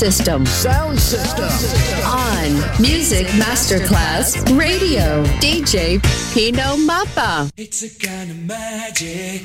System. 0.00 0.46
Sound 0.46 0.98
System. 0.98 1.44
On 2.06 2.80
Music 2.80 3.26
Masterclass 3.36 4.34
Radio. 4.58 5.22
DJ 5.42 6.00
Pino 6.32 6.78
Mappa. 6.88 7.50
It's 7.58 7.82
a 7.82 8.06
kind 8.06 8.30
of 8.30 8.46
magic. 8.46 9.42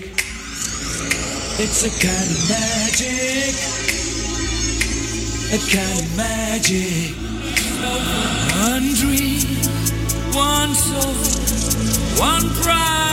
It's 1.59 1.83
a 1.83 1.91
kind 1.99 2.29
of 2.31 2.39
magic. 2.47 3.53
A 5.51 5.59
kind 5.75 5.99
of 5.99 6.15
magic. 6.15 7.11
One 8.63 8.93
dream, 8.93 9.43
one 10.31 10.73
soul, 10.73 11.15
one 12.17 12.49
pride. 12.63 13.04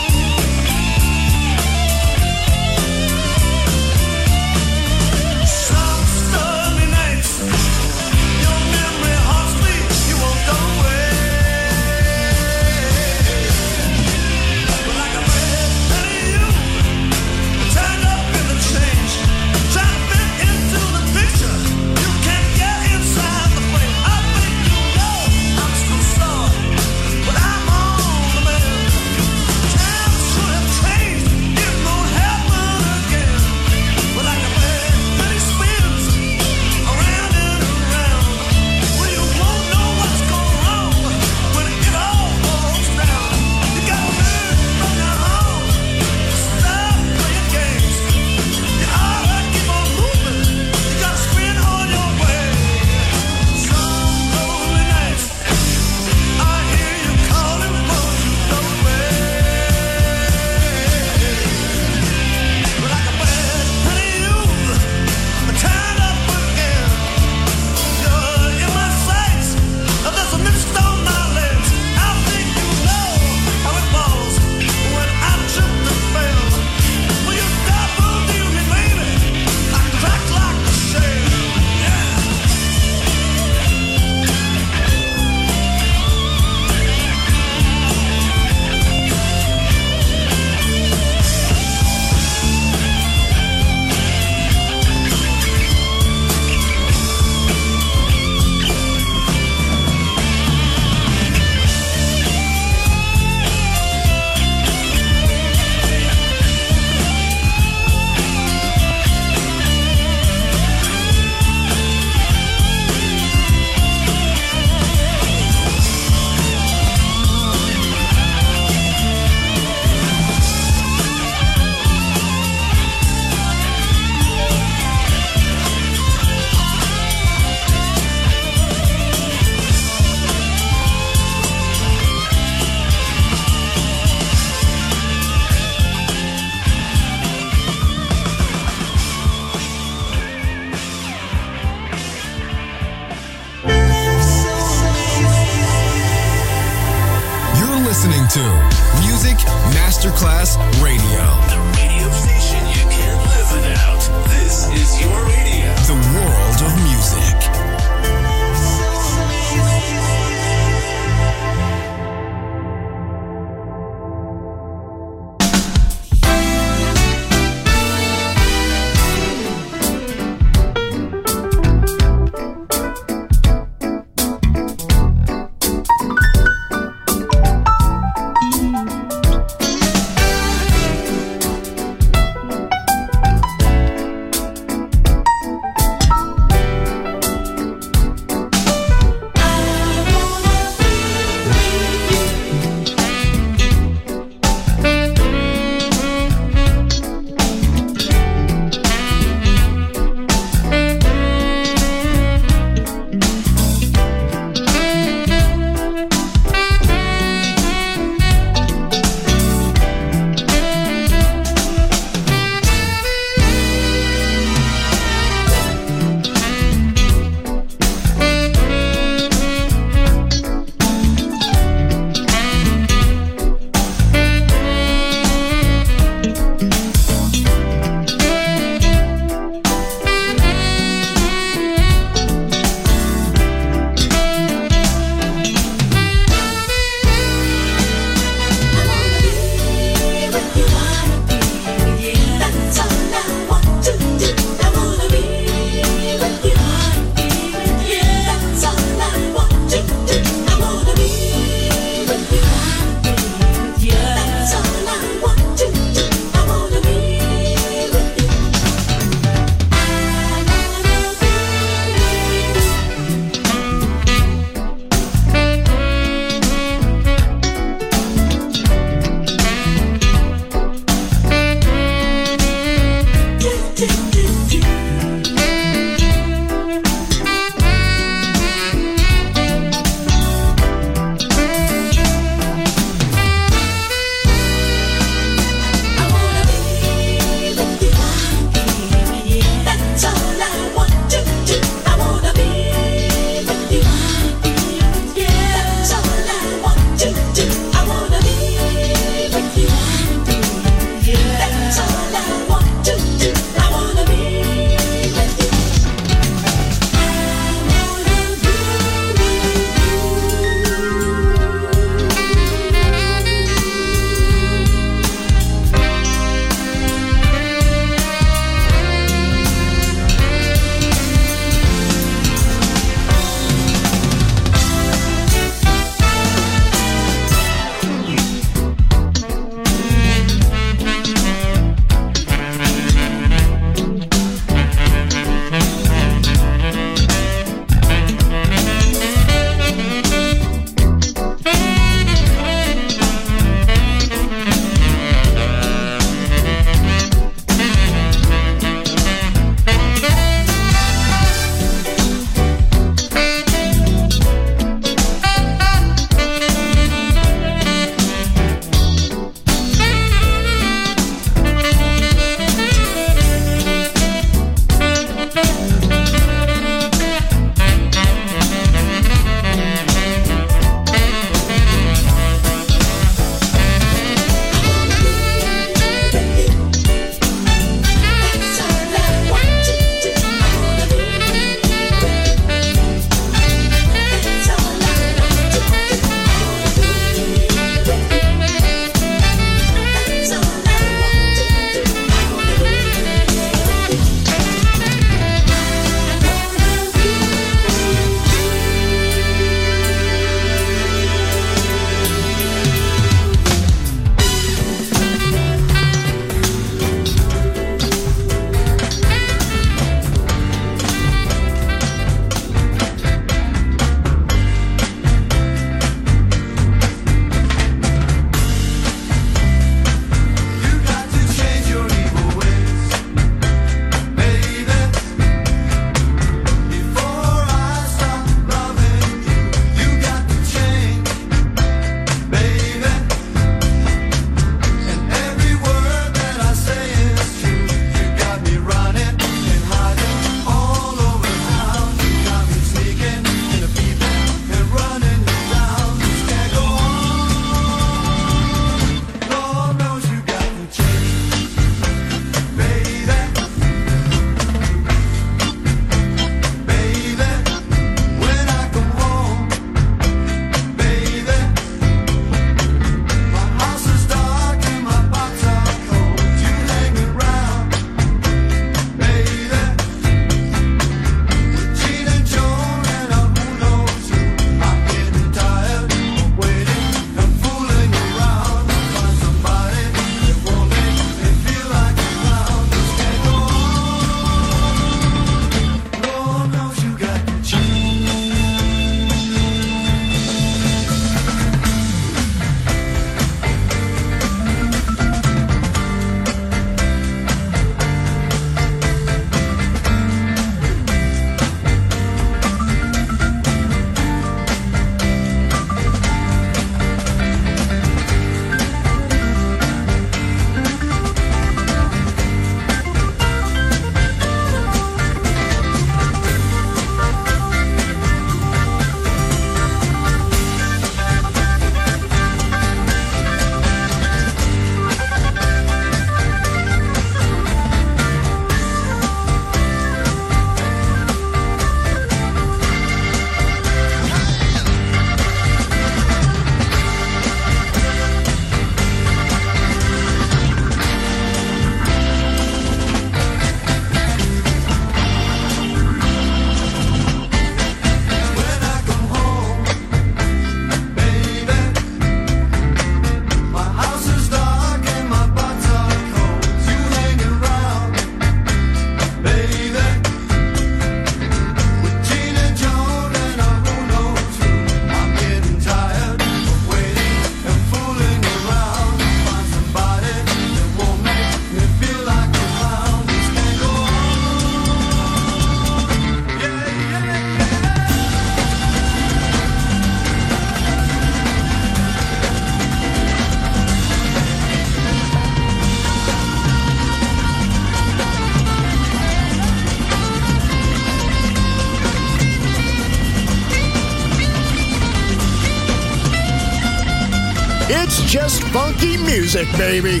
Music, 599.32 599.50
baby. 599.56 600.00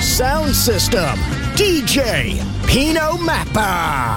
Sound 0.00 0.54
system, 0.54 1.18
DJ 1.54 2.40
Pino 2.66 3.18
Mappa. 3.18 4.09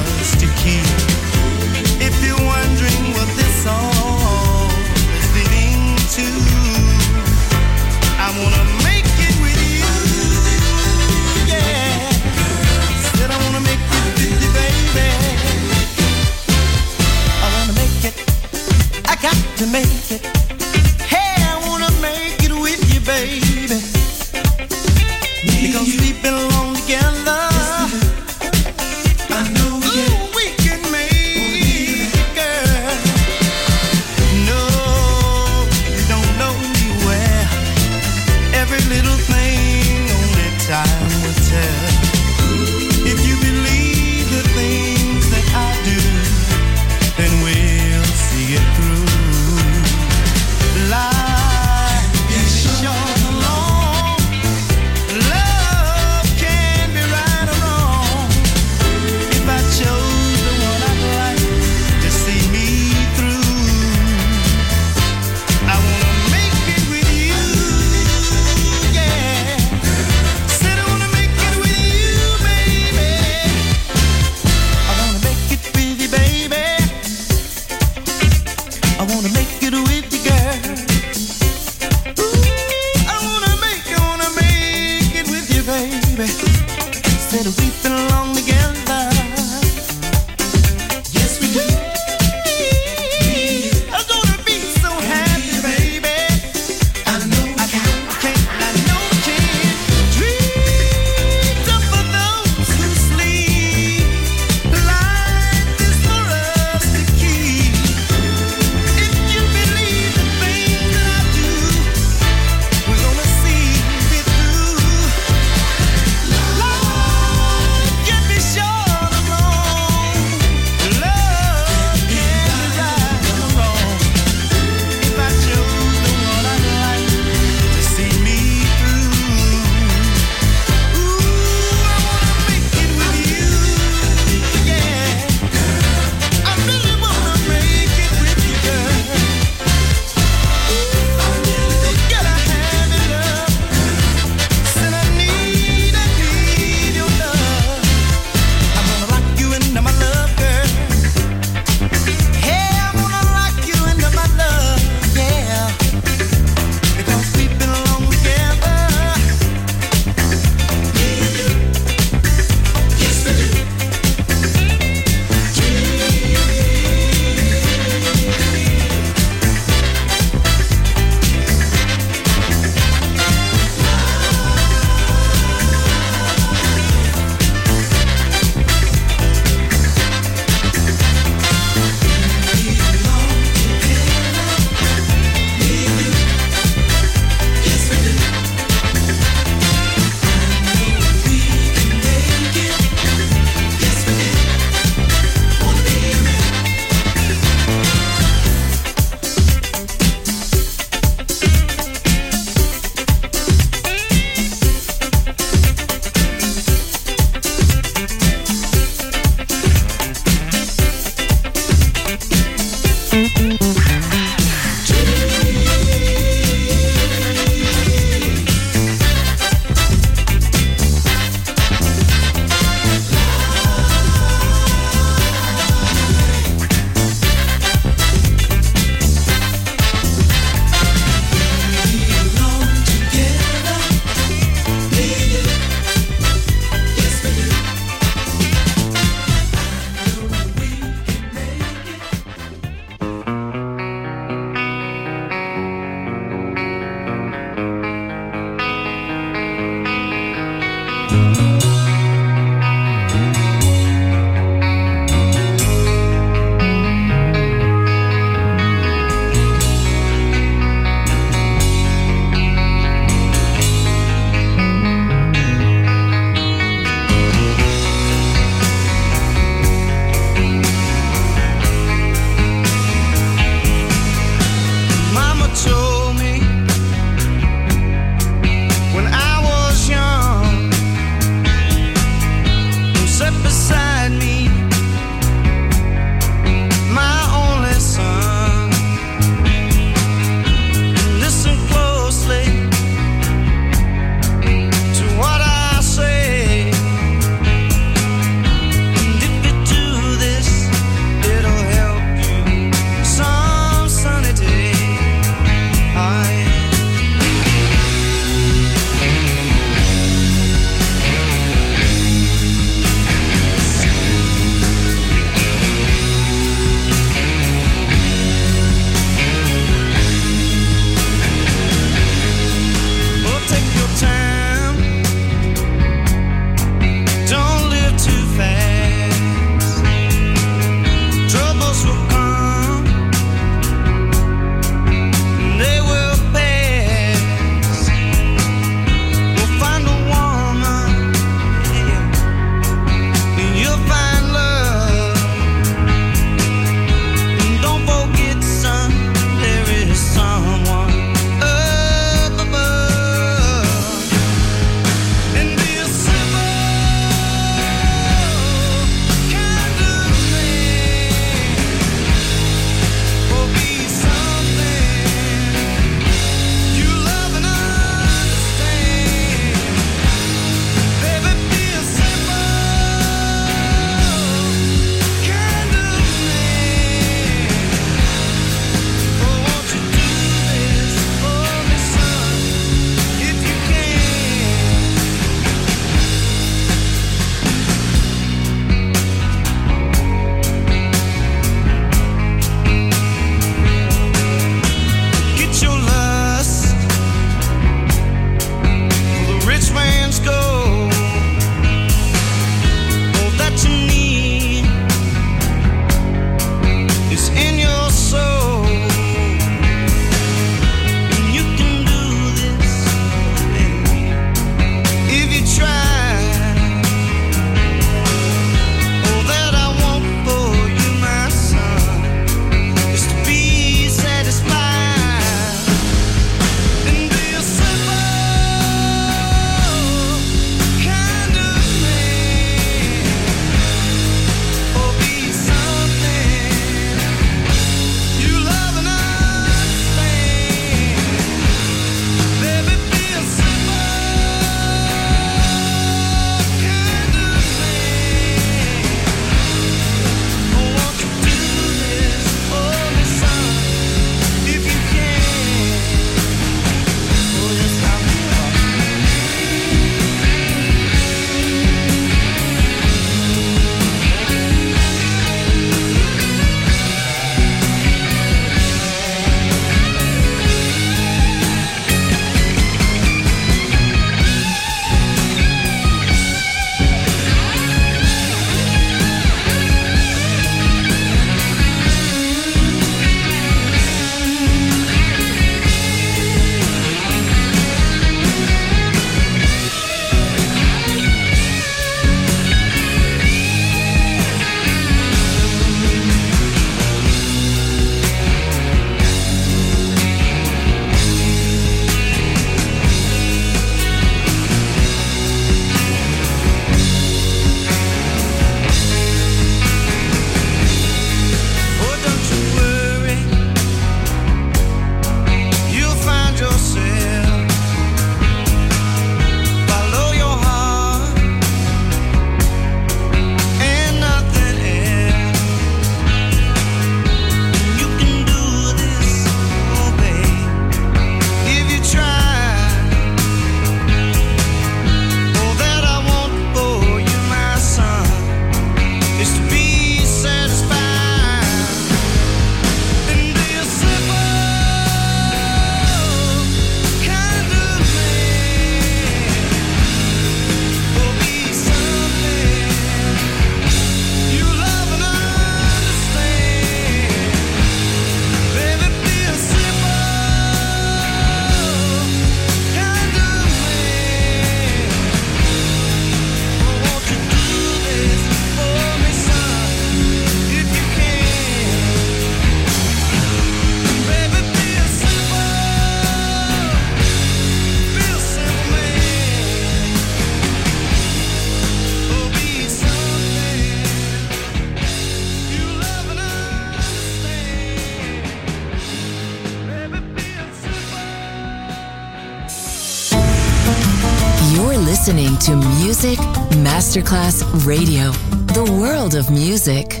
Masterclass 596.90 597.44
Radio, 597.64 598.10
the 598.52 598.64
world 598.80 599.14
of 599.14 599.30
music. 599.30 600.00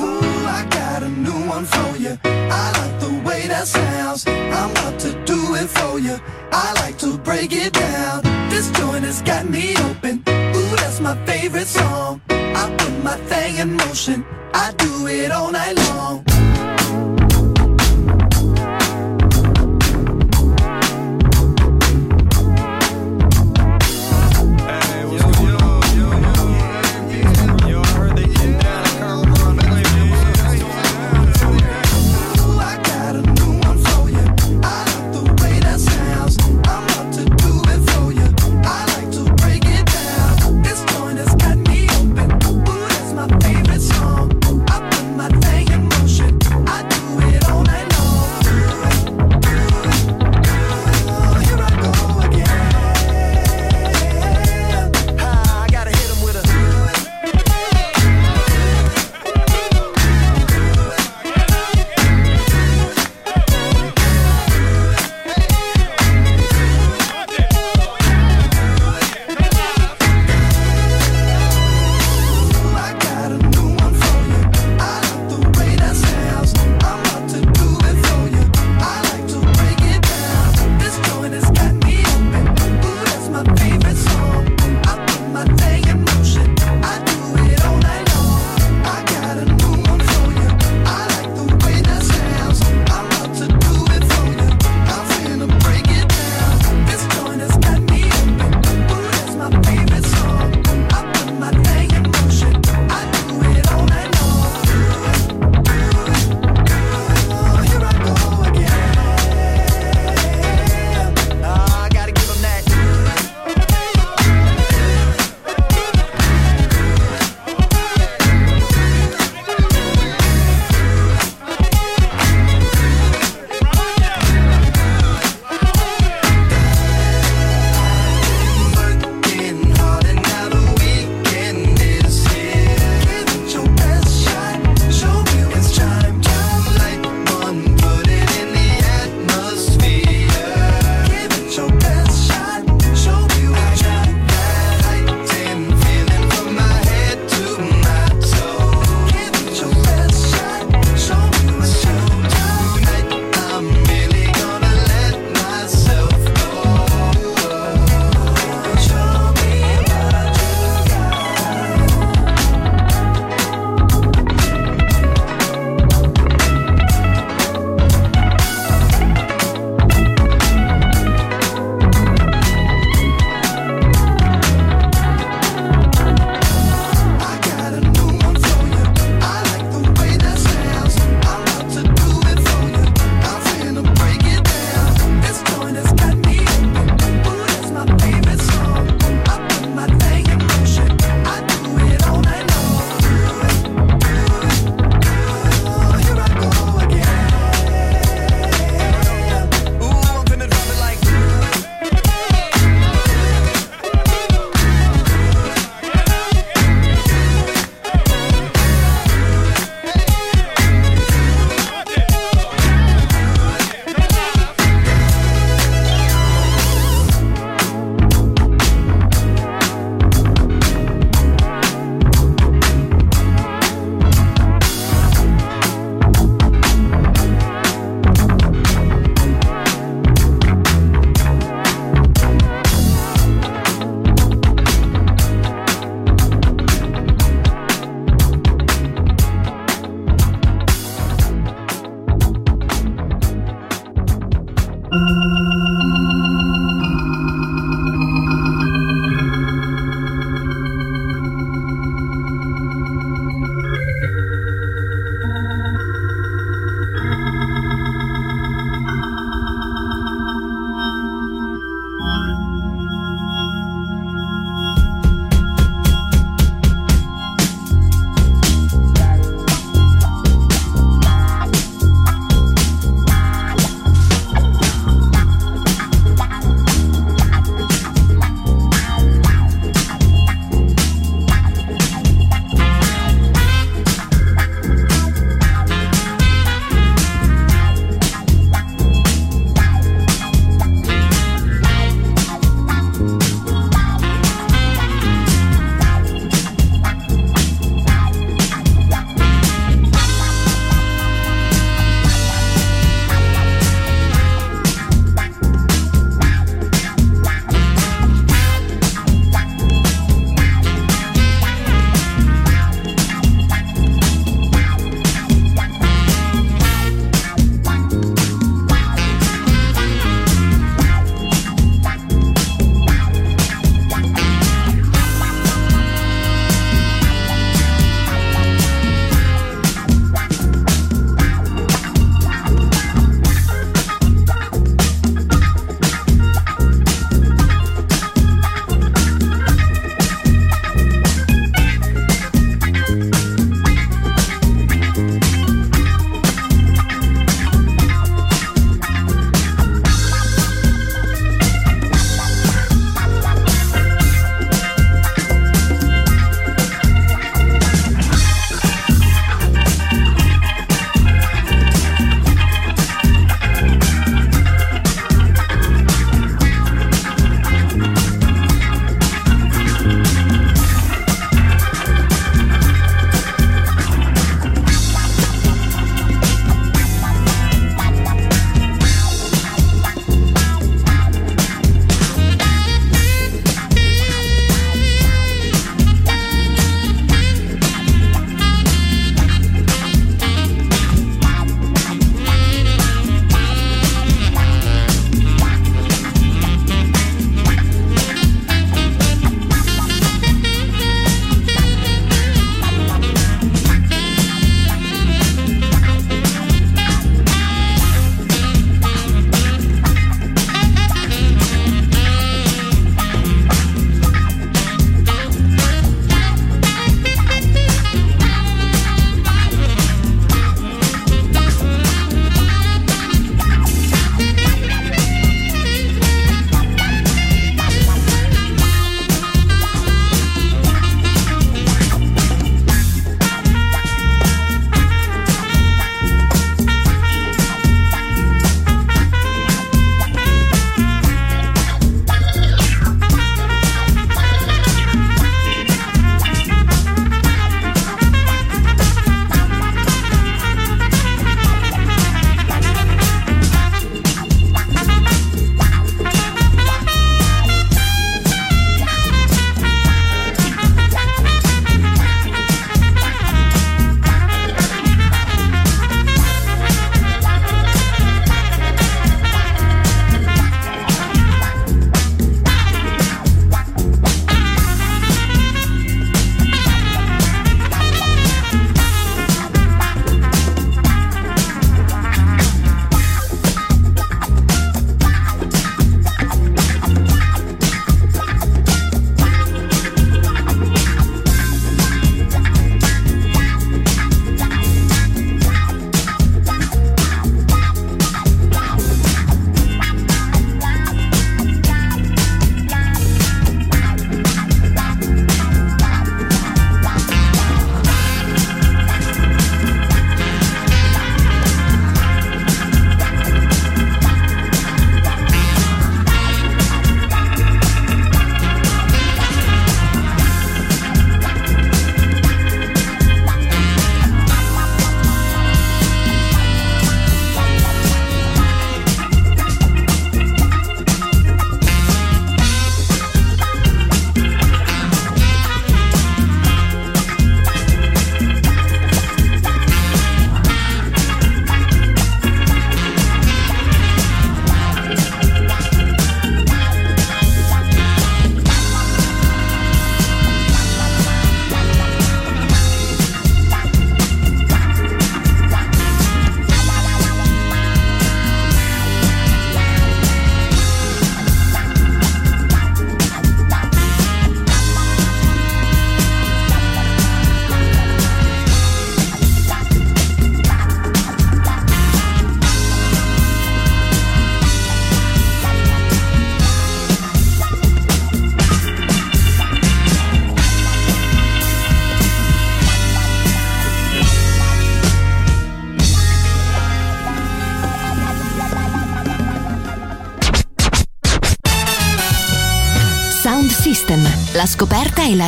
Ooh, 0.00 0.46
I 0.46 0.66
got 0.70 1.02
a 1.02 1.10
new 1.10 1.46
one 1.46 1.66
for 1.66 1.94
you. 1.98 2.18
I 2.24 2.72
like 2.78 3.00
the 3.00 3.22
way 3.28 3.46
that 3.48 3.66
sounds. 3.66 4.26
I'm 4.26 4.70
about 4.70 4.98
to 5.00 5.12
do 5.26 5.56
it 5.56 5.68
for 5.68 5.98
you. 5.98 6.18
I 6.52 6.72
like 6.76 6.96
to 7.00 7.18
break 7.18 7.52
it 7.52 7.74
down. 7.74 8.22
This 8.48 8.70
joint 8.70 9.04
has 9.04 9.20
got 9.20 9.46
me 9.50 9.76
open. 9.90 10.24
Ooh, 10.26 10.76
that's 10.76 11.00
my 11.00 11.22
favorite 11.26 11.66
song. 11.66 12.22
I 12.30 12.74
put 12.78 13.04
my 13.04 13.16
thing 13.28 13.56
in 13.56 13.76
motion. 13.76 14.24
I 14.54 14.72
do 14.78 15.06
it 15.06 15.30
all 15.30 15.52
night 15.52 15.79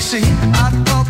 see. 0.00 0.22
I 0.54 0.70
thought. 0.84 1.03